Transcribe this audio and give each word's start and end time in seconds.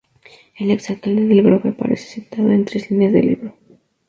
El 0.57 0.71
exalcalde 0.71 1.27
de 1.27 1.33
El 1.35 1.43
Grove 1.43 1.69
aparece 1.69 2.07
citado 2.21 2.49
en 2.51 2.65
tres 2.65 2.89
líneas 2.89 3.13
del 3.13 3.27
libro. 3.27 3.55